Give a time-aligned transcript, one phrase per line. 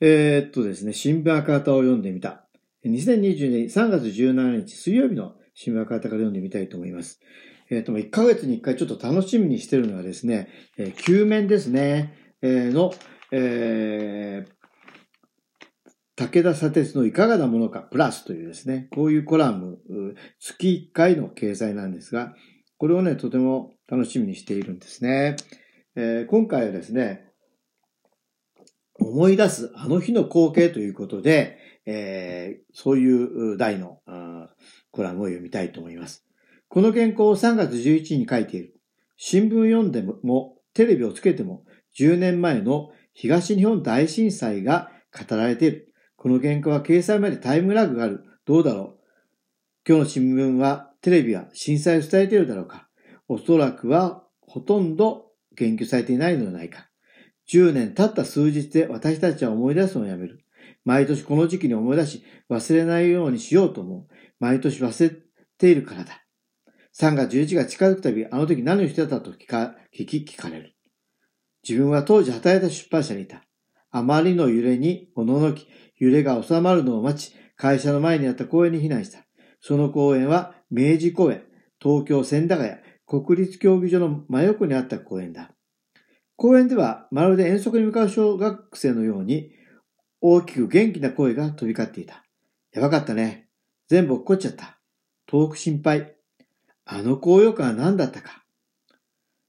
[0.00, 2.46] えー、っとですね、新聞赤旗を読んでみた。
[2.84, 7.20] 2022年3月17日水曜日の新聞赤旗から読んでみたいと思います。
[7.70, 12.92] えー、っと、1ヶ月に1回ちょっと楽しみにしてるのはですね、えー、球面ですね、えー、の、
[13.30, 14.54] えー、
[16.16, 19.78] 武田砂鉄のいかがなものかプラスというですね、こういうコラム、
[20.40, 22.34] 月1回の掲載なんですが、
[22.78, 25.36] これをね、とても楽しみにしているんですね。
[25.96, 27.30] えー、今回はですね、
[29.08, 34.00] 思い出すあの日の光景ということで、えー、そういう題の
[34.90, 36.24] コラムを読みたいと思います。
[36.68, 38.74] この原稿を3月11日に書いている。
[39.16, 41.64] 新聞読んでも、テレビをつけても、
[41.96, 45.94] 10年前の東日本大震災が語られている。
[46.16, 48.24] この原稿は掲載までタイムラグがある。
[48.44, 49.00] どうだろう
[49.86, 52.88] 今日の新聞は、テレビは震災を伝えているだろうか
[53.28, 56.88] おそらくは、ほとんど言及されていないのではないか。
[57.50, 60.44] 10年経った数日で私たちは思い出すのをやめる。
[60.84, 64.14] 毎年この時期に思い出し、忘れないようにしようと思う。
[64.40, 65.16] 毎年忘れ
[65.58, 66.24] ているからだ。
[66.98, 70.74] 3月11が近づくたび、あの時何をしてたと聞か、聞き聞かれる。
[71.68, 73.44] 自分は当時働いた出版社にいた。
[73.90, 75.66] あまりの揺れにおののき、
[75.98, 79.24] 揺れが収まるのを待ち、会社の前にあった公園に避難した。
[79.60, 81.44] その公園は明治公園、
[81.80, 85.53] 東京千駄ヶ谷、国立競技場の真横にあった公園だ。
[86.36, 89.50] 公園ではまるで遠足に向かう小学生のように
[90.20, 92.24] 大きく元気な声が飛び交っていた。
[92.72, 93.48] やばかったね。
[93.88, 94.78] 全部落っこっちゃった。
[95.26, 96.16] 遠く心配。
[96.86, 98.44] あの高揚感は何だったか。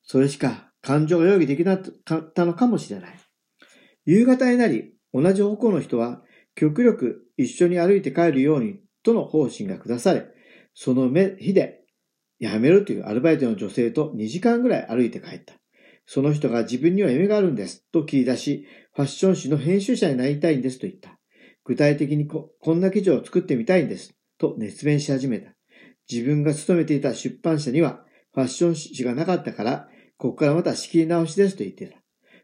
[0.03, 3.19] それしか感情が用意できなかったのかもしれない。
[4.05, 6.21] 夕方になり、同じ方向の人は
[6.53, 10.27] 極力一緒に歩いて帰るようにとの方針が下され、
[10.73, 11.81] その日で
[12.39, 15.55] 辞めるというアルバイトの女性と2時間ぐらい歩いて帰った。
[16.05, 21.19] その人が自分には夢があるんですと切り出し、ファッション誌の編集者になりたいんですと言った。
[21.63, 25.51] 具体的にここんな記事を作ってみたいんですと熱弁し始めた。
[26.09, 29.87] 自分が勤めていた出版社にはファッション誌がなかったから、
[30.17, 31.97] ここからまた仕切り直しですと言ってた。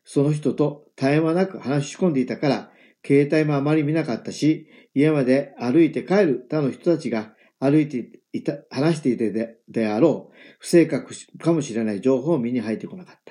[0.04, 2.72] その人と絶え間なく話し込んでいたから、
[3.06, 13.31] 携帯もあまり見なかったし、家まで歩いて帰る他の人たちが歩いていた、話していてでであろう、不正確かもしれない情報を身に入ってこなかった。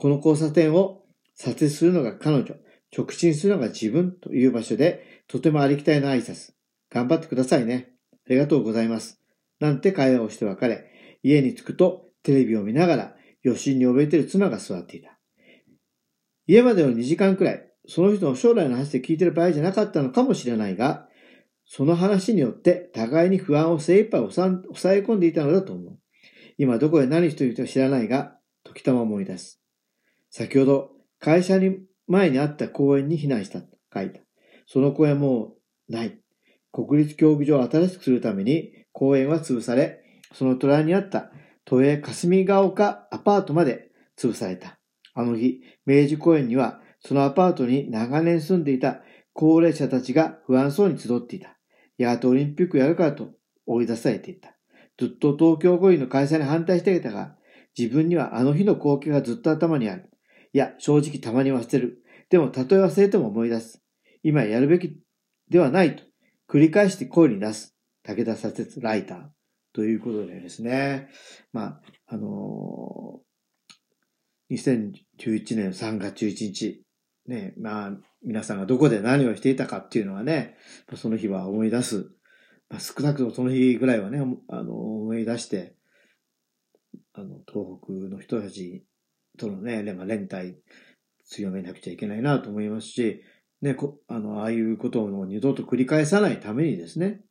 [0.00, 1.02] この交差点を
[1.34, 2.54] 撮影するのが彼女、
[2.96, 6.52] 直進するのが自分という場所で、とてもありきたりな挨拶。
[6.88, 7.90] 頑張ってくださいね。
[8.12, 9.20] ありがとうございます。
[9.58, 10.84] なんて会話をして別れ、
[11.24, 13.14] 家に着くとテレビを見ながら
[13.44, 15.18] 余震に怯えている妻が座っていた。
[16.46, 21.08] 家までの2時間くらい、その人の将来の話で聞いてる場合じゃなかったのかもしれないが、
[21.66, 24.46] その話によって互いに不安を精一杯抑
[24.94, 25.98] え込んでいたのだと思う。
[26.56, 29.60] 今どこで何しているか知らないが、時たま思い出す。
[30.30, 34.20] 先ほど会社に前にあった公園に避難したと書いた。
[34.66, 35.54] その公園も
[35.88, 36.18] うない。
[36.72, 40.02] 国立競技場を新しくするために公園は潰され、
[40.32, 41.30] その隣にあった
[41.64, 44.78] 都営霞ヶ丘アパートまで潰された。
[45.14, 49.02] あの日、明治公園にはそのアパートに長年住んでいた
[49.32, 51.56] 高齢者たちが不安そうに集っていた。
[51.96, 53.30] やがてオリンピックやるからと
[53.66, 54.54] 追い出されていた。
[54.98, 57.36] ずっと東京五輪の開催に反対していたが、
[57.76, 60.10] 自分にはあの日の光景がずっと頭にある。
[60.52, 62.02] いや、正直たまに忘れる。
[62.30, 63.82] でも、たとえ忘れても思い出す。
[64.22, 65.00] 今やるべき
[65.48, 66.02] ではないと、
[66.48, 67.76] 繰り返して声に出す。
[68.02, 69.28] 武田左折ライター。
[69.72, 71.08] ということでですね。
[71.52, 76.84] まあ、あのー、2011年3月11日。
[77.26, 77.92] ね、まあ、
[78.24, 80.56] 皆さんがどこで何をしていたかっていうのはね、
[80.96, 82.10] その日は思い出す。
[82.70, 85.76] まあ、少なくともその日ぐらいはね、あの、思い出して、
[87.12, 88.84] あの、東北の人たち
[89.38, 90.56] とのね、ま、連帯
[91.24, 93.22] 強めなくちゃいけないなと思いますし、
[93.62, 93.76] ね、
[94.08, 97.22] あの、ああいうことを二度と繰り返さないためにですね、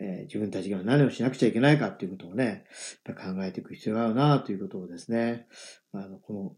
[0.00, 2.64] えー、自分たちが何をしなくちゃいけないかっていうことをね、
[3.06, 5.46] 考えていく必要があるなということをですね、
[5.92, 6.52] あの、この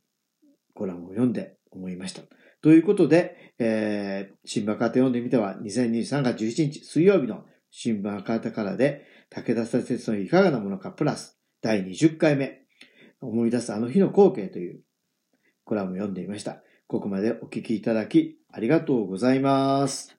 [0.74, 2.22] コラムを読んで思いました。
[2.62, 12.65] ということで、えー、新聞赤旗読んでみては、2023月17日水曜日の新聞赤旗からで、武田佐哲のいかがなものかプラス、第20回目、
[13.20, 14.80] 思い出すあの日の光景という
[15.64, 16.62] コラムを読んでいました。
[16.86, 20.16] ここまでお聞きいただきありがとうございます。